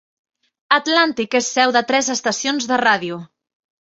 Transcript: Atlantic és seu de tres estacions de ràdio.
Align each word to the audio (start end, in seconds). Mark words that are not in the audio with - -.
Atlantic 0.77 1.37
és 1.41 1.49
seu 1.57 1.73
de 1.77 1.85
tres 1.91 2.09
estacions 2.17 2.69
de 2.73 2.81
ràdio. 2.87 3.21